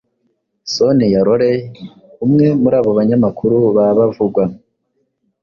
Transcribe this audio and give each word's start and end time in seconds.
Sonia 0.73 1.21
Rolley, 1.27 1.59
umwe 2.25 2.45
muri 2.61 2.75
abo 2.79 2.91
banyamakuru 2.97 3.57
ba 3.75 3.85
bavugwa, 3.97 4.43